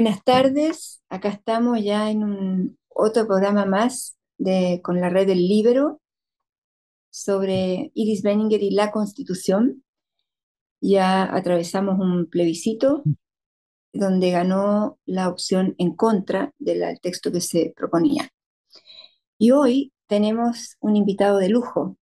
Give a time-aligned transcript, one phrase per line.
[0.00, 5.48] Buenas tardes, acá estamos ya en un otro programa más de, con la red del
[5.48, 6.00] Libro
[7.10, 9.82] sobre Iris Benninger y la Constitución.
[10.80, 13.02] Ya atravesamos un plebiscito
[13.92, 18.30] donde ganó la opción en contra del texto que se proponía.
[19.36, 21.98] Y hoy tenemos un invitado de lujo.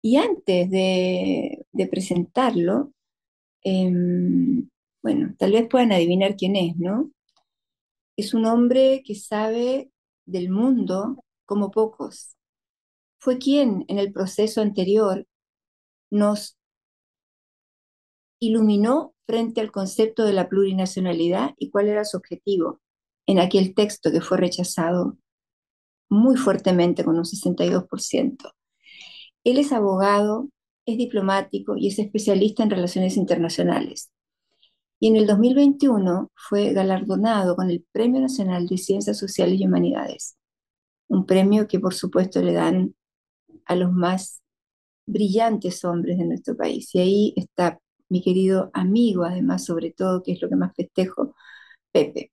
[0.00, 2.92] Y antes de, de presentarlo,
[3.64, 4.68] em,
[5.02, 7.10] bueno, tal vez puedan adivinar quién es, ¿no?
[8.16, 9.90] Es un hombre que sabe
[10.26, 12.36] del mundo como pocos.
[13.18, 15.26] Fue quien en el proceso anterior
[16.10, 16.56] nos
[18.40, 22.80] iluminó frente al concepto de la plurinacionalidad y cuál era su objetivo
[23.26, 25.16] en aquel texto que fue rechazado
[26.10, 28.52] muy fuertemente con un 62%.
[29.44, 30.48] Él es abogado,
[30.86, 34.10] es diplomático y es especialista en relaciones internacionales.
[35.02, 40.36] Y en el 2021 fue galardonado con el Premio Nacional de Ciencias Sociales y Humanidades,
[41.08, 42.94] un premio que por supuesto le dan
[43.64, 44.42] a los más
[45.04, 46.94] brillantes hombres de nuestro país.
[46.94, 51.34] Y ahí está mi querido amigo, además, sobre todo, que es lo que más festejo,
[51.90, 52.30] Pepe.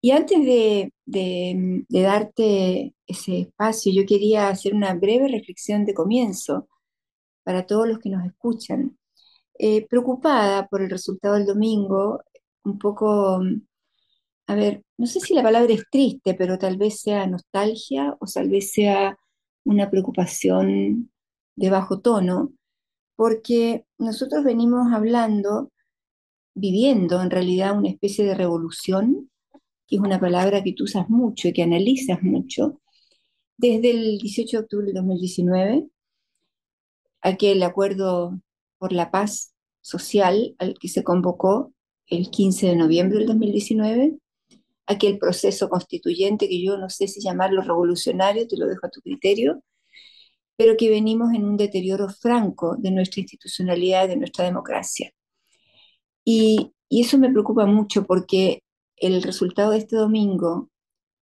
[0.00, 6.68] Y antes de, de, darte ese espacio, yo quería hacer una breve reflexión de comienzo
[7.44, 8.98] para todos los que nos escuchan.
[9.58, 12.22] Eh, preocupada por el resultado del domingo,
[12.64, 13.40] un poco,
[14.46, 18.26] a ver, no sé si la palabra es triste, pero tal vez sea nostalgia o
[18.26, 19.18] tal vez sea
[19.64, 21.10] una preocupación
[21.56, 22.52] de bajo tono,
[23.16, 25.72] porque nosotros venimos hablando,
[26.54, 29.30] viviendo en realidad una especie de revolución,
[29.86, 32.80] que es una palabra que tú usas mucho y que analizas mucho,
[33.56, 35.88] desde el 18 de octubre de 2019,
[37.22, 38.40] aquel acuerdo
[38.78, 41.72] por la paz social al que se convocó
[42.06, 44.18] el 15 de noviembre del 2019,
[44.86, 49.00] aquel proceso constituyente que yo no sé si llamarlo revolucionario, te lo dejo a tu
[49.00, 49.62] criterio,
[50.56, 55.12] pero que venimos en un deterioro franco de nuestra institucionalidad, de nuestra democracia.
[56.24, 58.62] Y, y eso me preocupa mucho porque
[58.96, 60.70] el resultado de este domingo,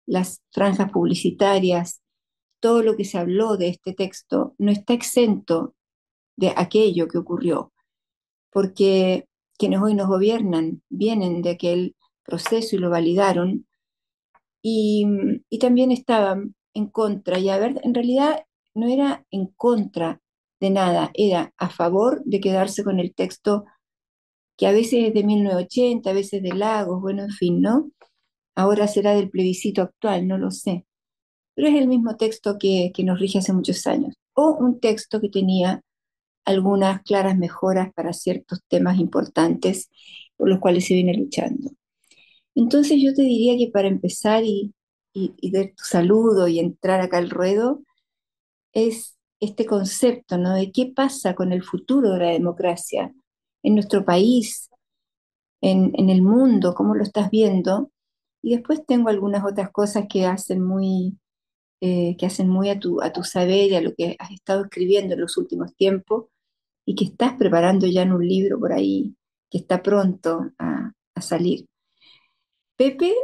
[0.06, 2.00] las franjas publicitarias,
[2.60, 5.74] todo lo que se habló de este texto, no está exento
[6.36, 7.72] de aquello que ocurrió,
[8.50, 9.26] porque
[9.58, 13.66] quienes hoy nos gobiernan vienen de aquel proceso y lo validaron,
[14.62, 15.06] y,
[15.50, 18.44] y también estaban en contra, y a ver, en realidad
[18.74, 20.20] no era en contra
[20.60, 23.64] de nada, era a favor de quedarse con el texto
[24.56, 27.90] que a veces es de 1980, a veces de Lagos, bueno, en fin, ¿no?
[28.54, 30.86] Ahora será del plebiscito actual, no lo sé.
[31.54, 34.14] Pero es el mismo texto que, que nos rige hace muchos años.
[34.34, 35.82] O un texto que tenía
[36.44, 39.90] algunas claras mejoras para ciertos temas importantes
[40.36, 41.70] por los cuales se viene luchando.
[42.54, 44.74] Entonces yo te diría que para empezar y,
[45.12, 47.82] y, y tu saludo y entrar acá al ruedo,
[48.72, 50.54] es este concepto ¿no?
[50.54, 53.14] de qué pasa con el futuro de la democracia
[53.62, 54.70] en nuestro país,
[55.60, 57.90] en, en el mundo, cómo lo estás viendo.
[58.42, 61.18] Y después tengo algunas otras cosas que hacen muy,
[61.80, 64.64] eh, que hacen muy a tu, a tu saber y a lo que has estado
[64.64, 66.26] escribiendo en los últimos tiempos
[66.84, 69.14] y que estás preparando ya en un libro por ahí
[69.50, 71.66] que está pronto a, a salir.
[72.76, 73.14] Pepe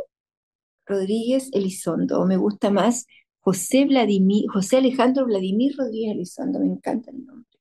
[0.87, 3.07] Rodríguez Elizondo, o me gusta más
[3.41, 7.59] José, Vladimir, José Alejandro Vladimir Rodríguez Elizondo, me encanta el nombre.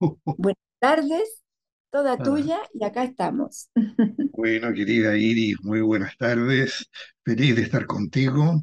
[0.24, 1.42] Buenas tardes,
[1.90, 3.70] toda tuya y acá estamos.
[4.32, 6.90] bueno, querida Iris, muy buenas tardes.
[7.24, 8.62] Feliz de estar contigo.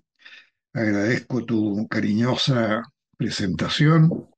[0.74, 2.84] Agradezco tu cariñosa
[3.18, 4.30] presentación.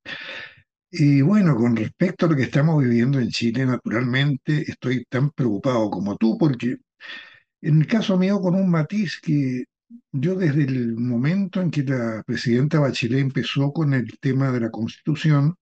[0.95, 5.89] Y bueno, con respecto a lo que estamos viviendo en Chile, naturalmente estoy tan preocupado
[5.89, 6.77] como tú, porque
[7.61, 9.65] en el caso mío con un matiz que
[10.11, 14.71] yo desde el momento en que la presidenta Bachelet empezó con el tema de la
[14.71, 15.55] Constitución,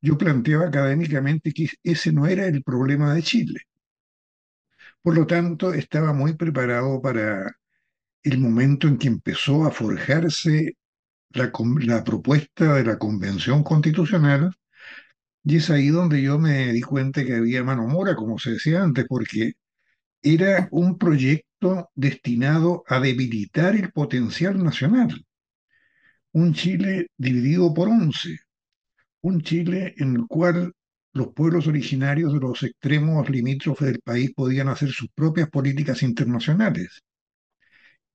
[0.00, 3.60] yo planteaba académicamente que ese no era el problema de Chile.
[5.02, 7.56] Por lo tanto, estaba muy preparado para
[8.24, 10.74] el momento en que empezó a forjarse
[11.36, 14.52] la, propuesta de la Convención Constitucional,
[15.44, 18.82] y es ahí donde yo me di cuenta que había mano mora, como se decía
[18.82, 19.54] antes, porque
[20.22, 25.24] era un proyecto destinado a debilitar el potencial nacional.
[26.32, 28.38] Un Chile dividido por once,
[29.22, 30.72] un Chile en el cual
[31.12, 37.02] los pueblos originarios de los extremos limítrofes del país podían hacer sus propias políticas internacionales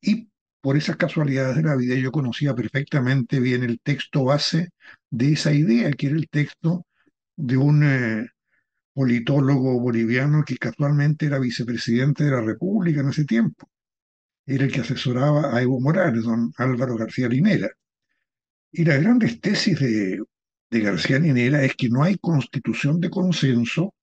[0.01, 0.30] Y
[0.61, 4.69] por esas casualidades de la vida yo conocía perfectamente bien el texto base
[5.09, 6.85] de esa idea, que era el texto
[7.35, 8.27] de un eh,
[8.93, 13.69] politólogo boliviano que casualmente era vicepresidente de la República en ese tiempo.
[14.45, 17.69] era el que asesoraba a Evo Morales, don Álvaro García Linera.
[18.71, 20.21] Y las grandes tesis de,
[20.69, 23.93] de García Linera es que no hay constitución de consenso,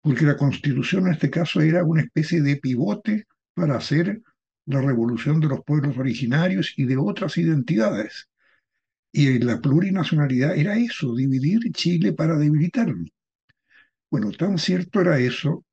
[0.00, 4.22] porque la constitución en este caso era una especie de pivote para hacer
[4.68, 8.28] la revolución de los pueblos originarios y de otras identidades.
[9.10, 13.06] Y la plurinacionalidad era eso, dividir Chile para debilitarlo.
[14.10, 15.64] Bueno, tan cierto era eso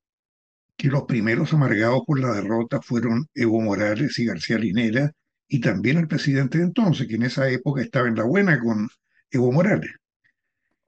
[0.78, 5.12] que los primeros amargados por la derrota fueron Evo Morales y García Linera
[5.46, 8.88] y también el presidente de entonces, que en esa época estaba en la buena con
[9.30, 9.90] Evo Morales.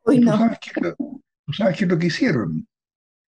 [0.03, 2.67] Tú sabes qué tú sabes qué es lo que hicieron.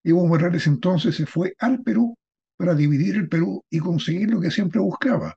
[0.02, 2.16] Evo Morales entonces se fue al Perú
[2.60, 5.34] para dividir el Perú y conseguir lo que siempre buscaba,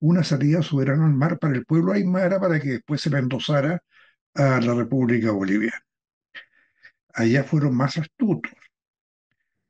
[0.00, 3.82] una salida soberana al mar para el pueblo aymara para que después se la endosara
[4.32, 5.84] a la República Boliviana.
[7.12, 8.52] Allá fueron más astutos.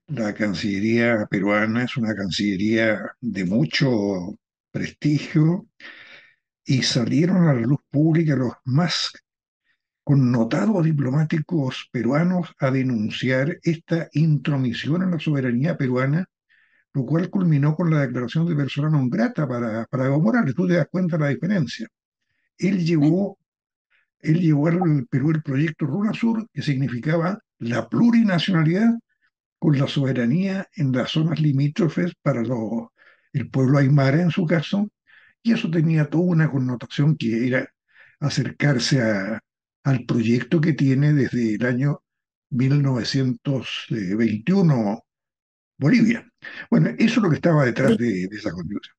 [0.06, 4.38] La Cancillería peruana es una cancillería de mucho
[4.70, 5.66] prestigio
[6.64, 9.10] y salieron a la luz pública los más
[10.04, 16.28] connotados diplomáticos peruanos a denunciar esta intromisión en la soberanía peruana,
[16.96, 20.54] lo cual culminó con la declaración de persona non grata para, para Evo Morales.
[20.56, 21.86] Tú te das cuenta de la diferencia.
[22.56, 23.36] Él llevó,
[24.20, 28.94] él llevó al Perú el proyecto Sur, que significaba la plurinacionalidad
[29.58, 32.88] con la soberanía en las zonas limítrofes para los,
[33.34, 34.88] el pueblo aymara en su caso,
[35.42, 37.68] y eso tenía toda una connotación que era
[38.20, 39.38] acercarse a,
[39.84, 42.00] al proyecto que tiene desde el año
[42.48, 45.05] 1921
[45.78, 46.28] Bolivia.
[46.70, 48.96] Bueno, eso es lo que estaba detrás de, de esa constitución.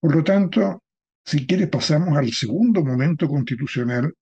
[0.00, 0.84] Por lo tanto,
[1.24, 4.14] si quieres pasamos al segundo momento constitucional,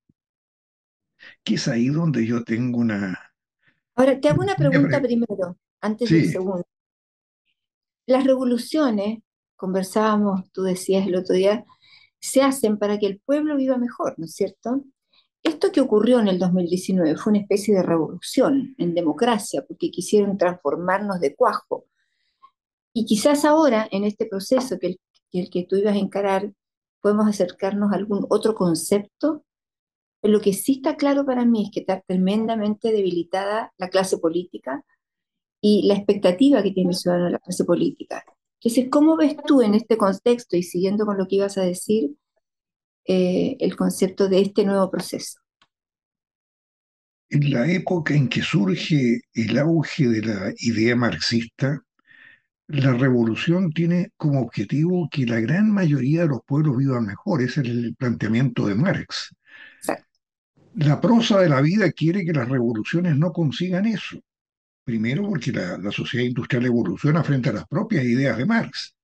[1.45, 3.19] que es ahí donde yo tengo una...
[3.95, 6.65] Ahora, te hago una pregunta pre- primero, antes del Sí, segundo.
[8.07, 9.19] Las revoluciones,
[9.57, 11.65] conversábamos, tú decías el otro día,
[12.21, 14.83] se hacen para que el pueblo viva mejor, ¿no es cierto?
[15.43, 20.37] Esto que ocurrió en el 2019 fue una especie de revolución en democracia, porque quisieron
[20.37, 21.87] transformarnos de cuajo.
[22.93, 25.01] Y quizás ahora, en este proceso que el
[25.31, 26.53] que, el que tú ibas a encarar,
[27.01, 29.45] podemos acercarnos a algún otro concepto.
[30.21, 34.19] Pero lo que sí está claro para mí es que está tremendamente debilitada la clase
[34.19, 34.85] política
[35.61, 38.25] y la expectativa que tiene el ciudadano de la clase política.
[38.61, 42.11] Entonces, ¿cómo ves tú en este contexto y siguiendo con lo que ibas a decir,
[43.09, 45.41] eh, el concepto de este nuevo proceso?
[47.31, 51.83] en la época en que surge el auge de la idea marxista,
[52.69, 57.43] La revolución tiene como objetivo que la gran mayoría de los pueblos vivan mejor.
[57.43, 59.35] Ese es el planteamiento de Marx.
[59.81, 60.19] Exacto.
[60.75, 64.19] La prosa de la vida quiere que las revoluciones no consigan eso.
[64.85, 68.95] Primero porque la, la sociedad industrial evoluciona frente a las propias ideas de Marx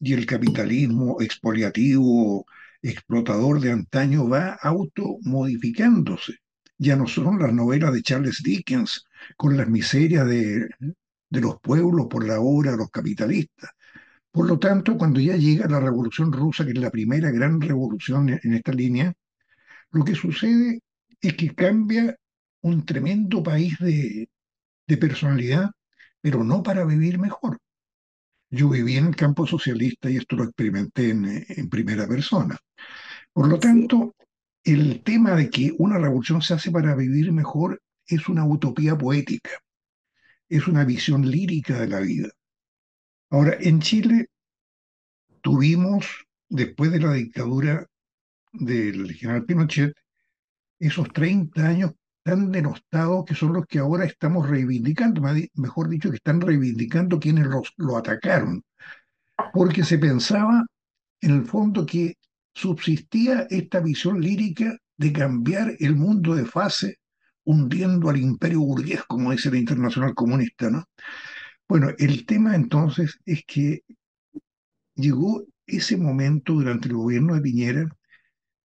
[0.00, 2.46] y el capitalismo expoliativo,
[2.90, 6.34] explotador de antaño va automodificándose.
[6.78, 9.04] Ya no son las novelas de Charles Dickens
[9.36, 10.68] con las miserias de,
[11.30, 13.70] de los pueblos por la obra de los capitalistas
[14.34, 18.28] por lo tanto, cuando ya llega la Revolución Rusa, que es la primera gran revolución
[18.30, 19.14] en esta línea,
[19.92, 20.80] lo que sucede
[21.20, 22.16] es que cambia
[22.62, 24.28] un tremendo país de,
[24.88, 25.70] de personalidad,
[26.20, 27.58] pero no para vivir mejor.
[28.54, 32.56] Yo viví en el campo socialista y esto lo experimenté en, en primera persona.
[33.32, 34.14] Por lo tanto,
[34.62, 39.50] el tema de que una revolución se hace para vivir mejor es una utopía poética,
[40.48, 42.28] es una visión lírica de la vida.
[43.30, 44.28] Ahora, en Chile
[45.40, 47.86] tuvimos, después de la dictadura
[48.52, 49.92] del general Pinochet,
[50.78, 51.92] esos 30 años
[52.24, 55.22] tan denostados que son los que ahora estamos reivindicando,
[55.54, 58.64] mejor dicho, que están reivindicando quienes los, lo atacaron,
[59.52, 60.64] porque se pensaba
[61.20, 62.14] en el fondo que
[62.54, 66.98] subsistía esta visión lírica de cambiar el mundo de fase
[67.44, 70.84] hundiendo al imperio burgués, como dice la Internacional Comunista, ¿no?
[71.68, 73.82] Bueno, el tema entonces es que
[74.94, 77.86] llegó ese momento durante el gobierno de Piñera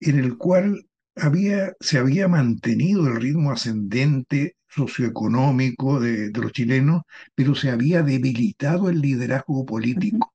[0.01, 0.88] en el cual
[1.21, 7.03] había, se había mantenido el ritmo ascendente socioeconómico de, de los chilenos,
[7.35, 10.33] pero se había debilitado el liderazgo político.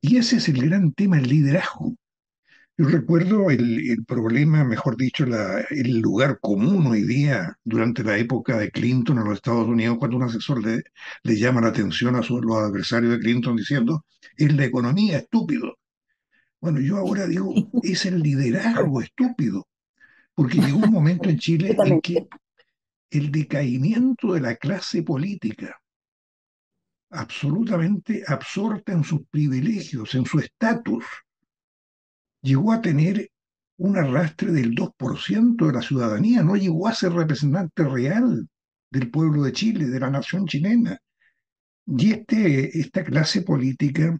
[0.00, 1.94] Y ese es el gran tema, el liderazgo.
[2.78, 8.18] Yo recuerdo el, el problema, mejor dicho, la, el lugar común hoy día, durante la
[8.18, 10.82] época de Clinton en los Estados Unidos, cuando un asesor le,
[11.24, 14.04] le llama la atención a su- los adversarios de Clinton diciendo,
[14.36, 15.78] es la economía, estúpido.
[16.60, 19.66] Bueno, yo ahora digo, es el liderazgo estúpido,
[20.34, 22.26] porque llegó un momento en Chile en que
[23.10, 25.80] el decaimiento de la clase política
[27.10, 31.04] absolutamente absorta en sus privilegios, en su estatus.
[32.42, 33.30] Llegó a tener
[33.78, 38.48] un arrastre del 2% de la ciudadanía, no llegó a ser representante real
[38.90, 40.98] del pueblo de Chile, de la nación chilena.
[41.86, 44.18] Y este, esta clase política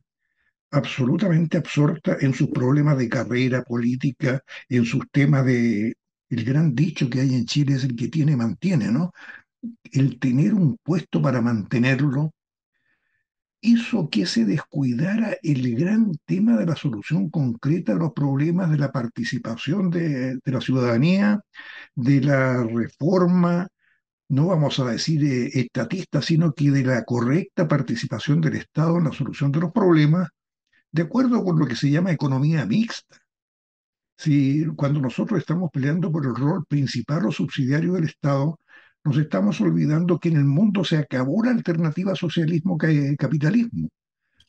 [0.71, 5.95] absolutamente absorta en sus problemas de carrera política, en sus temas de...
[6.31, 9.13] El gran dicho que hay en Chile es el que tiene, mantiene, ¿no?
[9.91, 12.33] El tener un puesto para mantenerlo
[13.61, 18.79] hizo que se descuidara el gran tema de la solución concreta de los problemas de
[18.79, 21.41] la participación de, de la ciudadanía,
[21.95, 23.69] de la reforma,
[24.29, 29.05] no vamos a decir eh, estatista, sino que de la correcta participación del Estado en
[29.05, 30.29] la solución de los problemas,
[30.91, 33.19] de acuerdo con lo que se llama economía mixta.
[34.17, 38.59] Si cuando nosotros estamos peleando por el rol principal o subsidiario del Estado,
[39.05, 43.89] nos estamos olvidando que en el mundo se acabó la alternativa socialismo-capitalismo.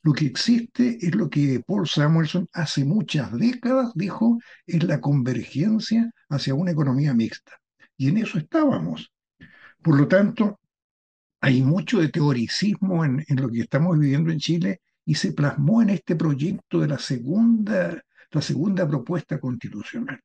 [0.01, 6.09] Lo que existe es lo que Paul Samuelson hace muchas décadas dijo, es la convergencia
[6.29, 7.51] hacia una economía mixta.
[7.97, 9.11] Y en eso estábamos.
[9.83, 10.59] Por lo tanto,
[11.41, 15.89] hay mucho de teoricismo en lo que estamos viviendo en Chile y se plasmó en
[15.89, 17.99] este proyecto de la segunda,
[18.29, 20.21] la segunda propuesta constitucional.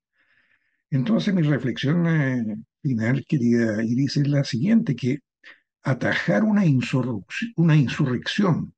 [0.91, 5.21] Entonces mi reflexión eh, final, querida Iris, es la siguiente, que
[5.85, 6.65] atajar una,
[7.57, 8.75] una insurrección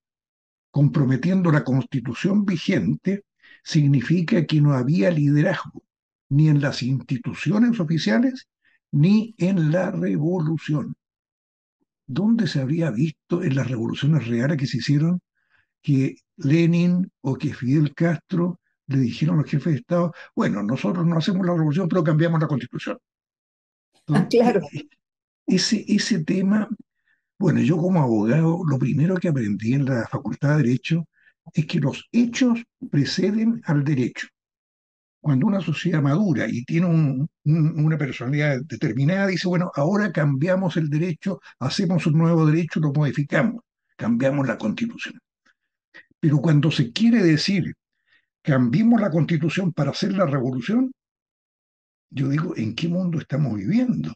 [0.70, 3.24] comprometiendo la constitución vigente
[3.64, 5.82] significa que no había liderazgo
[6.28, 8.46] ni en las instituciones oficiales
[8.92, 10.94] ni en la revolución.
[12.06, 15.20] ¿Dónde se habría visto en las revoluciones reales que se hicieron
[15.86, 21.06] que Lenin o que Fidel Castro le dijeron a los jefes de Estado, bueno, nosotros
[21.06, 22.98] no hacemos la revolución, pero cambiamos la constitución.
[24.08, 24.62] Ah, claro.
[25.46, 26.68] Ese, ese tema,
[27.38, 31.04] bueno, yo como abogado, lo primero que aprendí en la Facultad de Derecho
[31.54, 34.26] es que los hechos preceden al derecho.
[35.20, 40.90] Cuando una sociedad madura y tiene un, una personalidad determinada, dice, bueno, ahora cambiamos el
[40.90, 43.62] derecho, hacemos un nuevo derecho, lo modificamos,
[43.96, 45.20] cambiamos la constitución.
[46.26, 47.72] Pero cuando se quiere decir,
[48.42, 50.92] cambiemos la constitución para hacer la revolución,
[52.10, 54.12] yo digo, ¿en qué mundo estamos viviendo?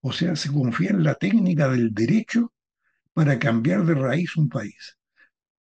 [0.00, 2.52] O sea, se confía en la técnica del derecho
[3.12, 4.98] para cambiar de raíz un país.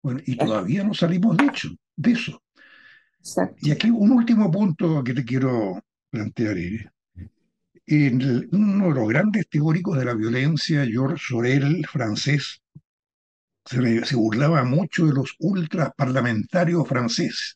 [0.02, 2.42] Bueno, y todavía no salimos de, hecho, de eso.
[3.60, 6.60] Y aquí un último punto que te quiero plantear.
[7.88, 12.62] En uno de los grandes teóricos de la violencia, Georges Sorel, francés,
[13.66, 17.56] se, burlaba mucho de los ultraparlamentarios franceses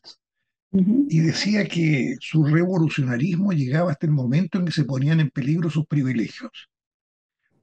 [0.70, 5.70] y decía que su revolucionarismo llegaba hasta el momento en que se ponían en peligro
[5.70, 6.50] sus privilegios.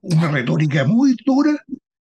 [0.02, 1.56] Una retórica muy dura,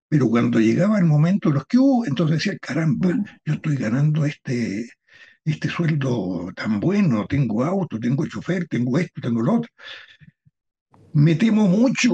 [0.08, 3.10] pero cuando llegaba el momento de los que hubo, entonces decía, caramba,
[3.44, 4.88] yo estoy ganando este,
[5.44, 9.70] este sueldo tan bueno, tengo auto, tengo chofer, tengo esto, tengo lo otro.
[11.12, 12.12] Me temo mucho,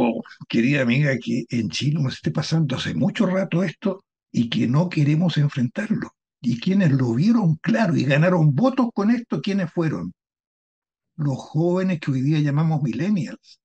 [0.49, 4.89] querida amiga, que en Chile nos esté pasando hace mucho rato esto y que no
[4.89, 6.11] queremos enfrentarlo.
[6.41, 10.13] Y quienes lo vieron claro y ganaron votos con esto, ¿quiénes fueron?
[11.17, 13.61] Los jóvenes que hoy día llamamos millennials,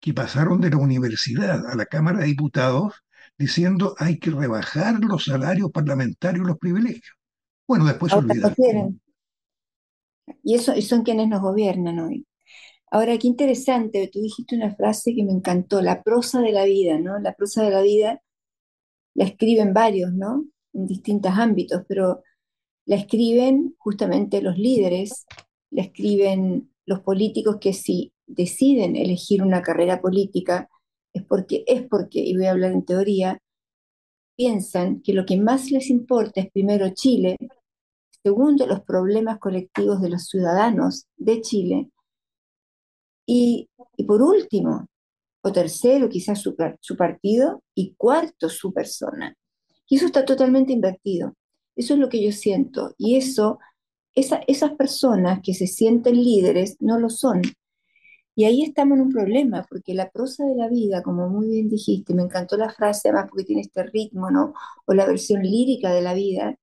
[0.00, 2.94] que pasaron de la universidad a la Cámara de Diputados
[3.38, 7.16] diciendo hay que rebajar los salarios parlamentarios, los privilegios.
[7.66, 9.00] Bueno, después olvidaron.
[10.42, 12.26] Y eso y son quienes nos gobiernan hoy.
[12.90, 16.98] Ahora, qué interesante, tú dijiste una frase que me encantó, la prosa de la vida,
[16.98, 17.18] ¿no?
[17.18, 18.20] La prosa de la vida
[19.14, 20.46] la escriben varios, ¿no?
[20.72, 22.22] En distintos ámbitos, pero
[22.86, 25.26] la escriben justamente los líderes,
[25.70, 30.68] la escriben los políticos que si deciden elegir una carrera política
[31.12, 33.38] es porque, es porque, y voy a hablar en teoría,
[34.36, 37.36] piensan que lo que más les importa es primero Chile,
[38.22, 41.90] segundo los problemas colectivos de los ciudadanos de Chile,
[43.26, 44.88] y, y por último,
[45.42, 46.56] o tercero quizás su,
[46.96, 49.36] partido y cuarto su persona.
[49.88, 51.36] Y eso está totalmente invertido.
[51.76, 52.94] Eso es lo que yo siento.
[52.96, 53.58] Y eso,
[54.14, 57.42] esa, esas personas que se sienten líderes no lo son.
[58.34, 61.68] Y ahí estamos en un problema, porque la prosa de la vida, como muy bien
[61.68, 64.54] dijiste, me encantó la frase, además porque tiene este ritmo, ¿no?
[64.86, 66.56] O la versión lírica de la vida,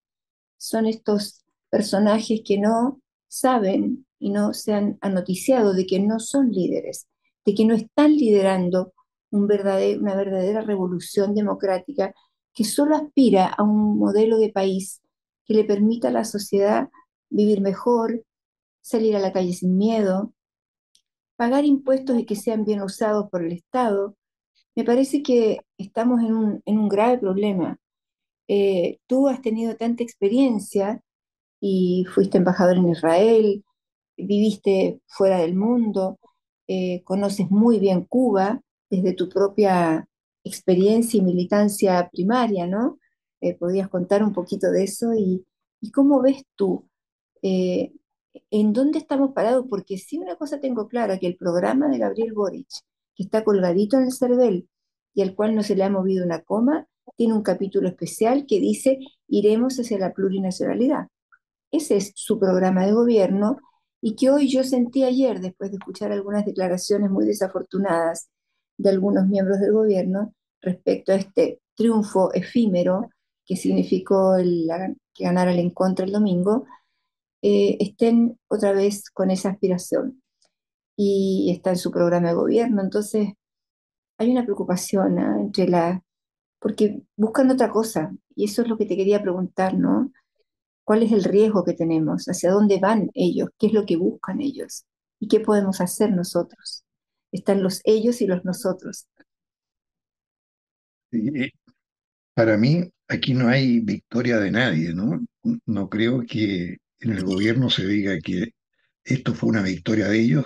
[0.57, 6.51] son estos personajes que no saben y no se han anoticiado de que no son
[6.51, 7.07] líderes,
[7.45, 8.93] de que no están liderando
[9.31, 12.13] un una verdadera revolución democrática
[12.53, 15.01] que solo aspira a un modelo de país
[15.45, 16.89] que le permita a la sociedad
[17.29, 18.23] vivir mejor,
[18.81, 20.33] salir a la calle sin miedo,
[21.35, 24.15] pagar impuestos y que sean bien usados por el Estado.
[24.75, 27.77] Me parece que estamos en un, en un grave problema.
[28.47, 31.01] eh, tú has tenido tanta experiencia
[31.61, 33.63] y fuiste embajador en Israel,
[34.17, 36.19] viviste fuera del mundo,
[36.69, 40.07] eh, conoces muy bien Cuba desde tu propia
[40.43, 42.99] experiencia y militancia primaria, ¿no?
[43.41, 45.45] Eh, ¿podrías contar un poquito de eso y,
[45.81, 46.87] y cómo ves tú?
[47.41, 47.91] eh,
[48.51, 49.65] ¿en dónde estamos parados?
[49.69, 52.67] Porque sí una cosa tengo clara, que el programa de Gabriel Boric,
[53.15, 54.67] que está colgadito en el CERVEL
[55.13, 58.59] y al cual no se le ha movido una coma, tiene un capítulo especial que
[58.59, 61.07] dice iremos hacia la plurinacionalidad.
[61.71, 63.57] Ese es su programa de gobierno
[64.01, 68.29] y que hoy yo sentí ayer, después de escuchar algunas declaraciones muy desafortunadas
[68.77, 73.09] de algunos miembros del gobierno respecto a este triunfo efímero
[73.45, 74.69] que significó el,
[75.13, 76.65] que ganara el en contra el domingo,
[77.41, 80.21] eh, estén otra vez con esa aspiración
[80.95, 82.81] y está en su programa de gobierno.
[82.81, 83.29] Entonces,
[84.17, 85.37] hay una preocupación ¿ah?
[85.39, 86.03] entre la,
[86.59, 90.11] porque buscan otra cosa, y eso es lo que te quería preguntar, ¿no?
[90.89, 92.25] ¿Cuál es el riesgo que tenemos?
[92.25, 93.49] ¿Hacia dónde van ellos?
[93.59, 94.85] ¿Qué es lo que buscan ellos?
[95.19, 96.83] ¿Y qué podemos hacer nosotros?
[97.31, 99.05] Están los ellos y los nosotros.
[102.33, 105.23] Para mí, aquí no hay victoria de nadie, ¿no?
[105.67, 108.55] No creo que en el gobierno se diga que
[109.03, 110.45] esto fue una victoria de ellos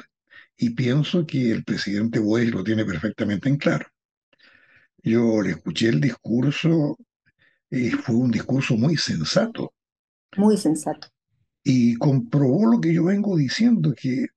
[0.57, 3.87] y pienso que el presidente Bush lo tiene perfectamente en claro.
[4.97, 6.97] Yo le escuché el discurso,
[7.69, 9.71] eh, fue un discurso muy sensato
[10.37, 11.07] Muy sensato.
[11.63, 14.27] y comprobó lo que yo vengo diciendo, que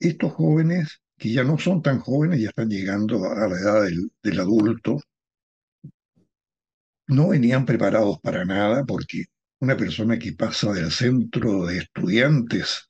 [0.00, 4.12] estos jóvenes, que ya no son tan jóvenes, ya están llegando a la edad del,
[4.22, 5.00] del adulto,
[7.08, 9.26] no venían preparados para nada porque
[9.60, 12.88] una persona que pasa del centro de estudiantes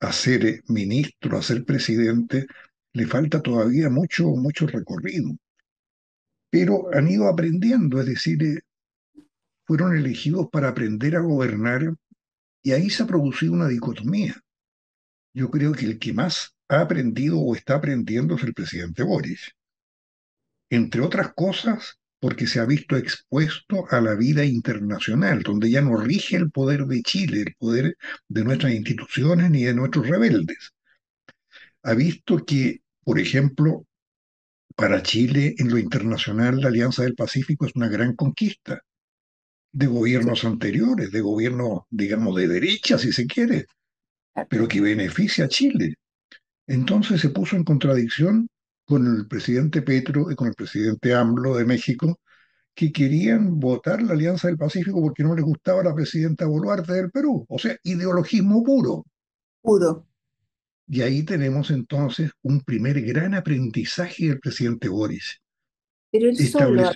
[0.00, 2.46] a ser eh, ministro, a ser presidente,
[2.94, 5.30] le falta todavía mucho, mucho recorrido.
[6.50, 8.60] Pero han ido aprendiendo, es decir, eh,
[9.68, 11.94] fueron elegidos para aprender a gobernar
[12.62, 14.34] y ahí se ha producido una dicotomía.
[15.34, 19.52] Yo creo que el que más ha aprendido o está aprendiendo es el presidente Boris.
[20.70, 25.98] Entre otras cosas, porque se ha visto expuesto a la vida internacional, donde ya no
[25.98, 30.72] rige el poder de Chile, el poder de nuestras instituciones ni de nuestros rebeldes.
[31.82, 33.86] Ha visto que, por ejemplo,
[34.74, 38.82] para Chile en lo internacional la Alianza del Pacífico es una gran conquista
[39.72, 43.66] de gobiernos anteriores, de gobiernos, digamos, de derecha, si se quiere,
[44.48, 45.94] pero que beneficia a Chile.
[46.66, 48.48] Entonces se puso en contradicción
[48.84, 52.20] con el presidente Petro y con el presidente AMLO de México,
[52.74, 57.10] que querían votar la Alianza del Pacífico porque no les gustaba la presidenta Boluarte del
[57.10, 57.44] Perú.
[57.48, 59.04] O sea, ideologismo puro.
[59.60, 60.06] Puro.
[60.86, 65.40] Y ahí tenemos entonces un primer gran aprendizaje del presidente Boris.
[66.10, 66.90] Pero él solo,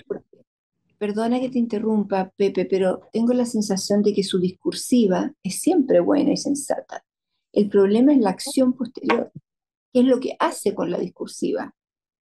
[1.03, 5.99] perdona que te interrumpa, Pepe, pero tengo la sensación de que su discursiva es siempre
[5.99, 7.03] buena y sensata.
[7.51, 9.29] El problema es la acción posterior,
[9.91, 11.73] qué es lo que hace con la discursiva.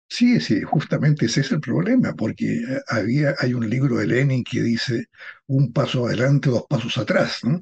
[0.08, 4.45] sí, sí, justamente ese es el problema, porque eh, había, hay un libro de Lenin
[4.45, 5.08] que dice
[5.47, 7.62] un paso adelante, dos pasos atrás, ¿no?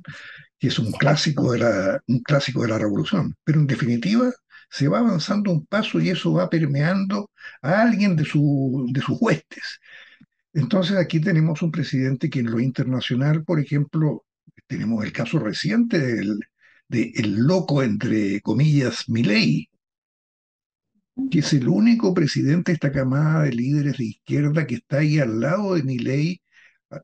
[0.59, 3.35] que es un clásico de la, un clásico de la revolución.
[3.43, 4.31] Pero en definitiva,
[4.69, 7.31] se va avanzando un paso y eso va permeando
[7.63, 9.79] a alguien de, su, de sus huestes.
[10.53, 14.25] Entonces aquí tenemos un presidente que en lo internacional, por ejemplo,
[14.67, 16.39] tenemos el caso reciente del
[16.89, 19.69] de el loco, entre comillas, Milei,
[21.29, 25.19] que es el único presidente de esta camada de líderes de izquierda que está ahí
[25.19, 26.41] al lado de Milei,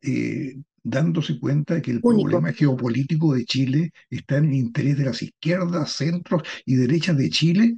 [0.02, 2.30] eh, dándose cuenta de que el Único.
[2.30, 7.30] problema geopolítico de Chile está en el interés de las izquierdas, centros y derechas de
[7.30, 7.78] Chile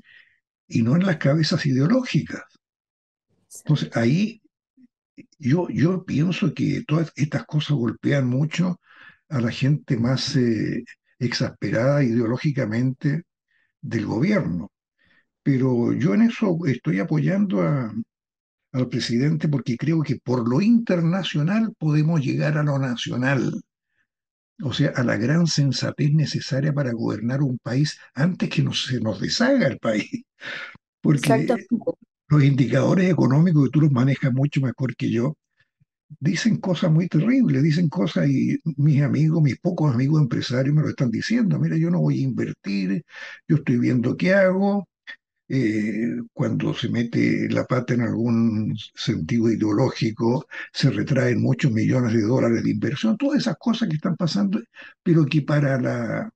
[0.67, 2.43] y no en las cabezas ideológicas.
[3.63, 4.41] Entonces ahí
[5.38, 8.79] yo, pienso que todas estas cosas golpean mucho
[9.29, 10.84] a la gente más eh,
[11.19, 13.23] exasperada ideológicamente
[13.82, 14.71] del gobierno.
[15.43, 17.62] Pero yo en eso estoy apoyando
[18.71, 23.62] al presidente porque creo que por lo internacional podemos llegar a lo nacional,
[24.62, 29.19] o sea, a la gran sensatez necesaria para gobernar un país antes que se nos
[29.21, 30.23] deshaga el país.
[31.01, 31.47] Porque.
[32.30, 35.36] Los indicadores económicos que tú los manejas mucho mejor que yo,
[36.20, 40.89] dicen cosas muy terribles, dicen cosas y mis amigos, mis pocos amigos empresarios me lo
[40.89, 41.60] están diciendo.
[41.60, 43.04] Mira, yo no voy a invertir,
[43.48, 44.88] yo estoy viendo qué hago,
[45.48, 52.22] eh, cuando se mete la pata en algún sentido ideológico, se retraen muchos millones de
[52.22, 54.62] dólares de inversión, todas esas cosas que están pasando,
[55.04, 56.30] pero que para la,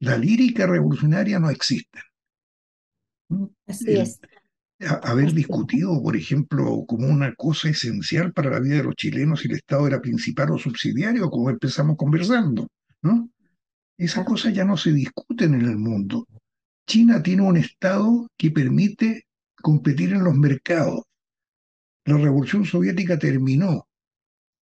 [0.00, 2.02] la lírica revolucionaria no existen.
[3.66, 4.20] Así es.
[4.80, 9.48] Haber discutido, por ejemplo, como una cosa esencial para la vida de los chilenos si
[9.48, 12.68] el Estado era principal o subsidiario, como empezamos conversando,
[13.02, 13.30] ¿no?
[13.98, 16.26] Esas cosas ya no se discuten en el mundo.
[16.86, 19.26] China tiene un Estado que permite
[19.60, 21.02] competir en los mercados.
[22.06, 23.86] La revolución soviética terminó.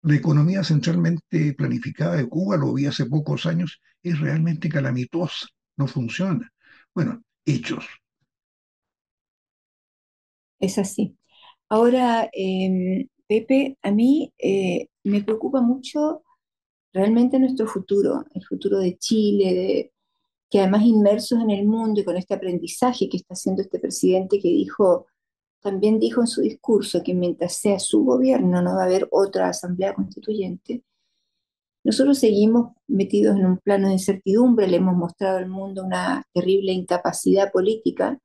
[0.01, 5.88] La economía centralmente planificada de Cuba, lo vi hace pocos años, es realmente calamitosa, no
[5.88, 6.51] funciona.
[6.93, 7.86] Bueno, hechos.
[10.60, 11.17] Es así.
[11.70, 16.24] Ahora, em, Pepe, a mí eh, me preocupa mucho
[16.93, 19.93] realmente nuestro futuro, el futuro de Chile, de,
[20.50, 24.39] que además inmersos en el mundo y con este aprendizaje que está haciendo este presidente
[24.39, 25.08] que dijo,
[25.62, 29.50] también dijo en su discurso que mientras sea su gobierno no va a haber otra
[29.50, 30.84] asamblea constituyente,
[31.84, 36.74] nosotros seguimos metidos en un plano de incertidumbre, le hemos mostrado al mundo una terrible
[36.74, 38.20] incapacidad política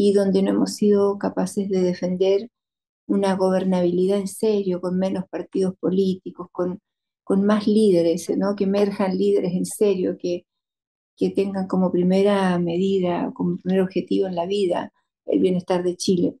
[0.00, 2.50] y donde no hemos sido capaces de defender
[3.08, 6.80] una gobernabilidad en serio, con menos partidos políticos, con,
[7.24, 8.54] con más líderes, ¿no?
[8.54, 10.46] que emerjan líderes en serio, que,
[11.16, 14.92] que tengan como primera medida, como primer objetivo en la vida
[15.26, 16.36] el bienestar de Chile.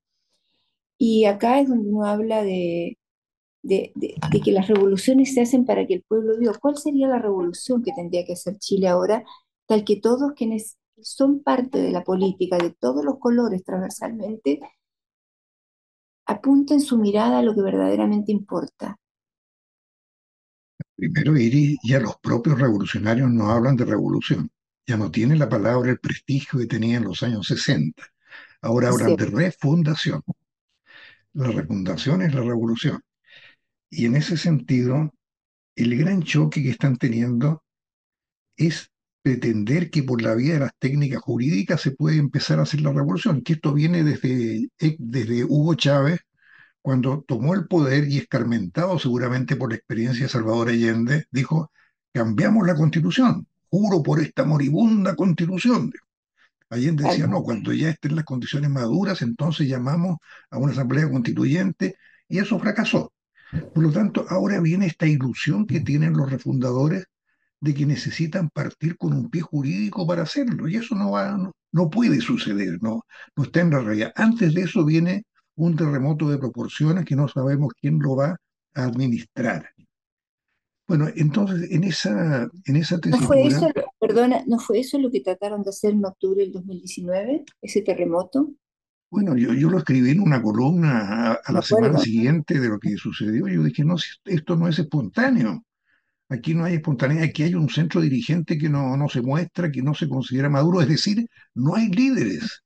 [0.96, 2.96] Y acá es donde uno habla de,
[3.62, 3.92] de,
[4.44, 6.52] que las revoluciones se hacen para que el pueblo viva.
[6.60, 9.24] ¿Cuál sería la revolución que tendría que hacer Chile ahora,
[9.66, 14.60] tal que todos quienes son parte de la política, de todos los colores transversalmente,
[16.26, 18.98] apunten su mirada a lo que verdaderamente importa?
[20.96, 24.50] Primero, Iris, ya los propios revolucionarios no hablan de revolución
[24.88, 28.02] ya no tiene la palabra el prestigio que tenía en los años 60.
[28.62, 30.22] Ahora hablan de refundación.
[31.34, 33.02] La refundación es la revolución.
[33.90, 35.12] Y en ese sentido,
[35.76, 37.62] el gran choque que están teniendo
[38.56, 38.90] es
[39.22, 42.92] pretender que por la vía de las técnicas jurídicas se puede empezar a hacer la
[42.92, 46.20] revolución, que esto viene desde, eh, desde Hugo Chávez,
[46.82, 51.70] cuando tomó el poder y escarmentado seguramente por la experiencia de Salvador Allende, dijo,
[52.12, 55.92] cambiamos la constitución, juro por esta moribunda constitución.
[56.70, 60.18] Allende decía, no, cuando ya estén las condiciones maduras, entonces llamamos
[60.50, 61.96] a una asamblea constituyente
[62.28, 63.12] y eso fracasó.
[63.74, 67.06] Por lo tanto, ahora viene esta ilusión que tienen los refundadores
[67.60, 71.36] de que necesitan partir con un pie jurídico para hacerlo y eso no va,
[71.72, 73.02] no, puede suceder, no,
[73.36, 74.12] no está en la realidad.
[74.14, 75.24] Antes de eso viene
[75.56, 78.36] un terremoto de proporciones que no sabemos quién lo va
[78.74, 79.68] a administrar.
[80.86, 83.20] Bueno, entonces en esa, en esa tesitura...
[83.20, 83.68] ¿No fue eso,
[83.98, 88.54] perdona, ¿no fue eso lo que trataron de hacer en octubre del 2019, ese terremoto?
[89.10, 92.96] Bueno, yo, yo lo escribí en una columna a, la semana siguiente de lo que
[92.96, 93.48] sucedió.
[93.48, 95.64] Yo dije, no, esto no es espontáneo.
[96.30, 99.82] Aquí no hay espontaneidad, aquí hay un centro dirigente que no, no se muestra, que
[99.82, 100.80] no se considera maduro.
[100.80, 102.62] Es decir, no hay líderes.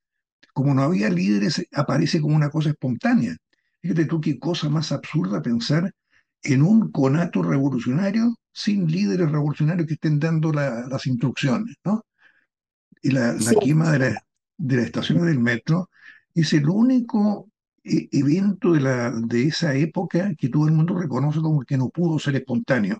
[0.53, 3.37] Como no había líderes, aparece como una cosa espontánea.
[3.81, 5.92] Fíjate tú qué cosa más absurda pensar
[6.42, 12.05] en un conato revolucionario sin líderes revolucionarios que estén dando las instrucciones, ¿no?
[13.03, 14.27] Y la, quema de, la,
[14.59, 15.90] de las estaciones del metro
[16.35, 17.48] es el único
[17.85, 21.88] eh, evento de, la, de esa época que todo el mundo reconoce como que no
[21.88, 22.98] pudo ser espontáneo.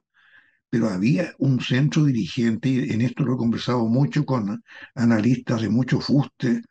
[0.73, 5.69] Pero había un centro dirigente, y en esto lo he conversado mucho con analistas de
[5.69, 6.63] mucho fuste,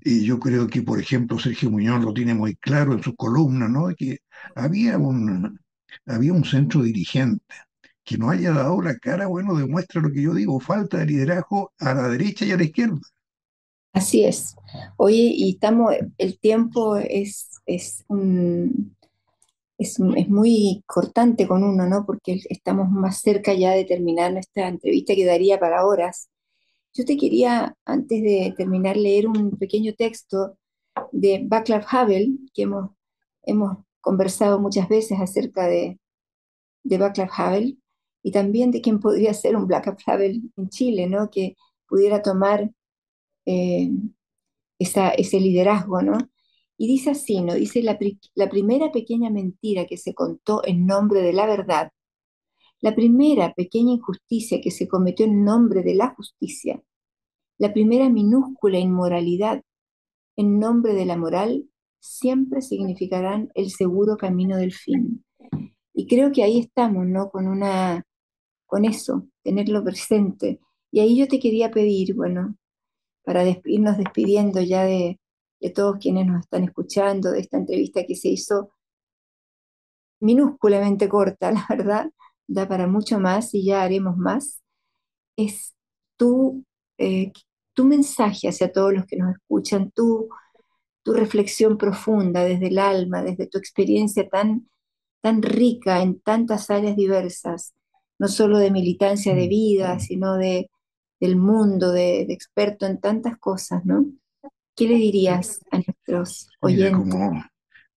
[0.00, 3.70] y yo creo que, por ejemplo, Sergio Muñoz lo tiene muy claro en sus columnas,
[3.70, 3.88] ¿no?
[3.96, 4.18] Que
[4.56, 5.60] había un,
[6.06, 7.44] había un centro dirigente.
[8.04, 11.72] Que no haya dado la cara, bueno, demuestra lo que yo digo, falta de liderazgo
[11.78, 13.00] a la derecha y a la izquierda.
[13.92, 14.54] Así es.
[14.96, 18.04] Oye, y estamos, el tiempo es, es,
[19.78, 22.04] es, es, muy cortante con uno, ¿no?
[22.04, 26.28] Porque estamos más cerca ya de terminar nuestra entrevista que daría para horas.
[26.94, 30.58] Yo te quería, antes de terminar, leer un pequeño texto
[31.12, 32.90] de Václav Havel, que hemos,
[33.42, 35.98] hemos conversado muchas veces acerca de,
[36.82, 37.78] de Václav Havel
[38.22, 41.30] y también de quién podría ser un Václav Havel en Chile, ¿no?
[41.30, 42.70] que pudiera tomar
[43.46, 43.90] eh,
[44.78, 46.02] esa, ese liderazgo.
[46.02, 46.18] ¿no?
[46.80, 47.54] Y dice así, ¿no?
[47.54, 47.98] dice la,
[48.48, 51.90] primera pequeña mentira que se contó en nombre de la verdad,
[52.80, 56.80] la primera pequeña injusticia que se cometió en nombre de la justicia,
[57.58, 59.62] la primera minúscula inmoralidad
[60.36, 65.24] en nombre de la moral siempre significarán el seguro camino del fin.
[65.92, 67.28] Y creo que ahí estamos, ¿no?
[67.30, 68.06] Con una,
[68.66, 70.60] con eso, tenerlo presente.
[70.92, 72.56] Y ahí yo te quería pedir, bueno,
[73.24, 75.18] para irnos despidiendo ya de,
[75.60, 78.72] de todos quienes nos están escuchando, de esta entrevista que se hizo
[80.20, 82.10] minúsculamente corta, la verdad,
[82.46, 84.62] da para mucho más y ya haremos más,
[85.36, 85.74] es
[86.16, 86.64] tu,
[86.98, 87.32] eh,
[87.74, 90.28] tu mensaje hacia todos los que nos escuchan, tu,
[91.02, 94.68] tu reflexión profunda desde el alma, desde tu experiencia tan,
[95.22, 97.74] tan rica en tantas áreas diversas,
[98.18, 100.70] no solo de militancia de vida, sino de,
[101.20, 104.06] del mundo, de, experto en tantas cosas, ¿no?
[104.78, 106.92] ¿Qué le dirías a nuestros oyentes?
[106.92, 107.44] como,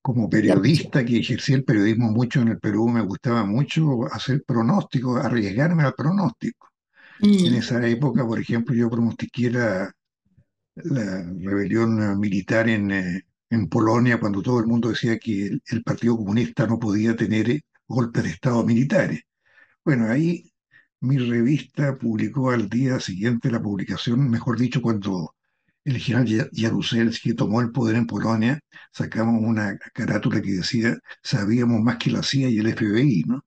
[0.02, 5.24] como periodista que ejercí el periodismo mucho en el Perú, me gustaba mucho hacer pronósticos,
[5.24, 6.70] arriesgarme al pronóstico.
[7.22, 7.56] En mm.
[7.56, 9.94] esa época, por ejemplo, yo pronostiqué la,
[10.74, 16.18] la rebelión militar en, eh, en, Polonia cuando todo el mundo decía que el, Partido
[16.18, 19.22] Comunista no podía tener eh, golpes de Estado militares.
[19.86, 20.52] Bueno, ahí
[21.02, 25.36] mi revista publicó al día siguiente la publicación, mejor dicho, cuando
[25.84, 28.60] el general Jaruzelski tomó el poder en Polonia,
[28.92, 33.44] sacamos una carátula que decía, sabíamos más que la CIA y el FBI, ¿no?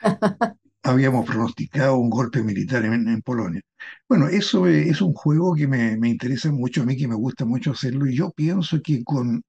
[0.82, 3.60] Habíamos pronosticado un golpe militar en, Polonia.
[4.08, 7.44] Bueno, eso es, un juego que me, me, interesa mucho, a mí que me gusta
[7.44, 9.42] mucho hacerlo, y yo pienso que con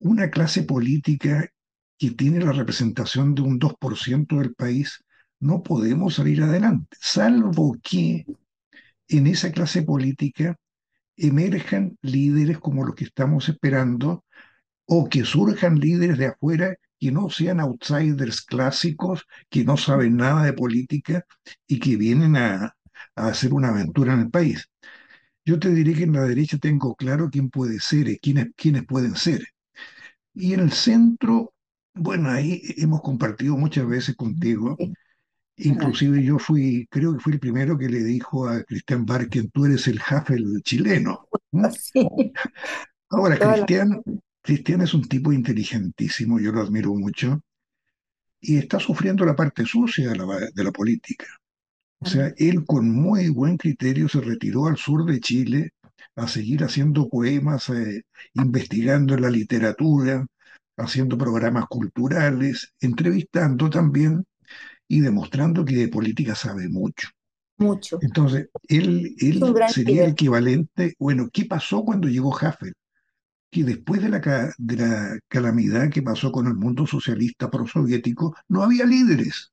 [0.00, 1.48] una clase política
[1.96, 5.04] que tiene la representación de un 2% del país,
[5.40, 8.26] no podemos salir adelante, salvo que
[9.08, 10.56] en esa clase política
[11.18, 14.24] emerjan líderes como los que estamos esperando
[14.86, 20.44] o que surjan líderes de afuera que no sean outsiders clásicos, que no saben nada
[20.44, 21.24] de política
[21.66, 22.74] y que vienen a,
[23.14, 24.68] hacer una aventura en el país.
[25.44, 28.84] Yo te diré que en la derecha tengo claro quién puede ser y quiénes, quiénes
[28.86, 29.46] pueden ser.
[30.34, 31.54] Y en el centro,
[31.94, 34.76] bueno, ahí hemos compartido muchas veces contigo
[35.58, 39.66] Inclusive yo fui, creo que fui el primero que le dijo a Cristian Barken, tú
[39.66, 41.26] eres el Haffel chileno.
[43.10, 44.02] Ahora, Cristian,
[44.40, 47.40] Cristian es un tipo inteligentísimo, yo lo admiro mucho,
[48.40, 51.26] y está sufriendo la parte sucia de la, de la política.
[52.00, 55.72] O sea, él con muy buen criterio se retiró al sur de Chile
[56.14, 58.02] a seguir haciendo poemas, eh,
[58.34, 60.24] investigando en la literatura,
[60.76, 64.24] haciendo programas culturales, entrevistando también
[64.88, 67.08] y demostrando que de política sabe mucho.
[67.58, 67.98] Mucho.
[68.00, 72.72] Entonces, él, él sería el equivalente, bueno, ¿qué pasó cuando llegó Haffel?
[73.50, 78.62] Que después de la, de la calamidad que pasó con el mundo socialista prosoviético, no
[78.62, 79.52] había líderes.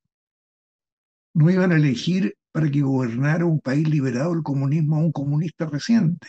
[1.33, 5.65] No iban a elegir para que gobernara un país liberado del comunismo a un comunista
[5.65, 6.27] reciente.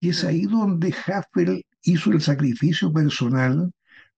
[0.00, 3.70] Y es ahí donde Haffel hizo el sacrificio personal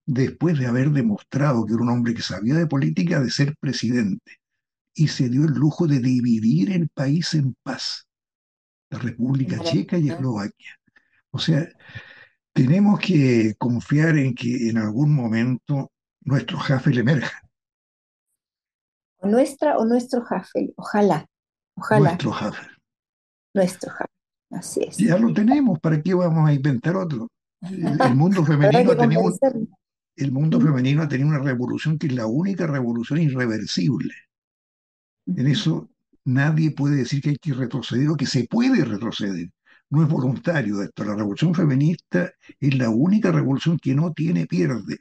[0.07, 4.38] después de haber demostrado que era un hombre que sabía de política, de ser presidente,
[4.95, 8.07] y se dio el lujo de dividir el país en paz,
[8.88, 10.79] la República Checa y Eslovaquia.
[11.31, 11.69] O sea,
[12.53, 15.90] tenemos que confiar en que en algún momento
[16.23, 17.42] nuestro Havel emerja.
[19.19, 21.27] O nuestra o nuestro Havel, ojalá,
[21.75, 22.11] ojalá.
[22.11, 22.71] Nuestro Havel.
[23.53, 24.97] Nuestro Havel, así es.
[24.97, 27.29] Ya lo tenemos, ¿para qué vamos a inventar otro?
[27.61, 29.33] El, mundo femenino ha tenido,
[30.16, 34.14] el mundo femenino ha tenido una revolución que es la única revolución irreversible.
[35.26, 35.90] En eso
[36.24, 39.50] nadie puede decir que hay que retroceder o que se puede retroceder.
[39.90, 41.05] No es voluntario esto.
[41.05, 44.98] La revolución feminista es la única revolución que no tiene pierde.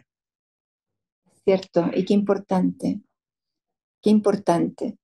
[1.44, 3.02] Cierto, y qué importante.
[4.02, 4.98] Qué importante.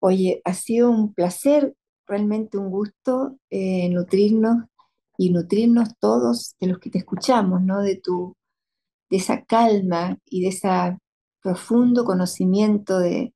[0.00, 1.74] Oye, ha sido un placer,
[2.06, 4.64] realmente un gusto eh, nutrirnos
[5.18, 7.80] y nutrirnos todos de los que te escuchamos, ¿no?
[7.82, 8.36] De tu
[9.10, 10.68] de esa calma y de ese
[11.42, 13.32] profundo conocimiento de,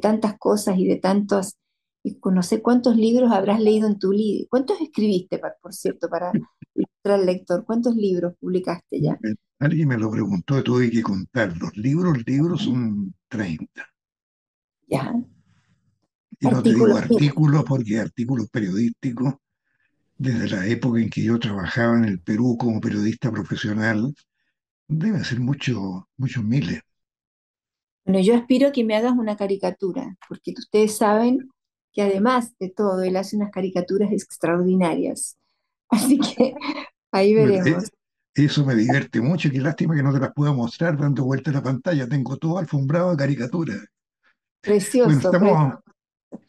[0.00, 1.58] tantas cosas y de tantos,
[2.02, 4.46] y no sé cuántos libros habrás leído en tu libro.
[4.48, 6.32] ¿Cuántos escribiste, por cierto, para
[6.74, 7.64] ilustrar al lector?
[7.66, 9.18] ¿Cuántos libros publicaste ya?
[9.58, 11.54] Alguien me lo preguntó, tuve que contar.
[11.58, 13.66] Los libros, libros son 30.
[14.88, 15.12] Ya.
[16.40, 19.34] Y no te digo artículos porque artículos periodísticos,
[20.16, 24.14] desde la época en que yo trabajaba en el Perú como periodista profesional,
[24.94, 26.82] Debe ser mucho, muchos miles.
[28.04, 31.48] Bueno, yo aspiro a que me hagas una caricatura, porque ustedes saben
[31.92, 35.38] que además de todo, él hace unas caricaturas extraordinarias.
[35.88, 36.54] Así que
[37.10, 37.90] ahí veremos.
[38.34, 41.54] Eso me divierte mucho, qué lástima que no te las pueda mostrar dando vuelta a
[41.54, 42.08] la pantalla.
[42.08, 43.78] Tengo todo alfombrado de caricaturas.
[44.60, 45.32] Precioso.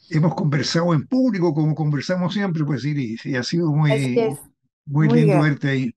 [0.10, 4.38] hemos conversado en público como conversamos siempre, pues sí, y ha sido muy,
[4.86, 5.96] muy, lindo verte ahí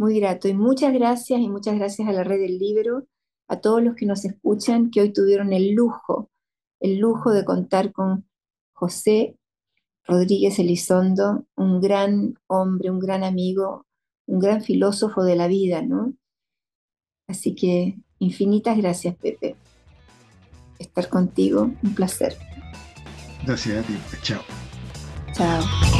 [0.00, 0.48] muy grato.
[0.48, 3.06] Y muchas gracias y muchas gracias a la red del libro,
[3.48, 6.30] a todos los que nos escuchan, que hoy tuvieron el lujo,
[6.80, 8.26] el lujo de contar con
[8.72, 9.36] José
[10.06, 13.84] Rodríguez Elizondo, un gran hombre, un gran amigo,
[14.26, 16.14] un gran filósofo de la vida, ¿no?
[17.28, 19.54] Así que infinitas gracias, Pepe.
[20.78, 22.38] Estar contigo, un placer.
[23.44, 23.98] Gracias a ti.
[24.22, 24.40] Chao.
[25.34, 25.99] Chao.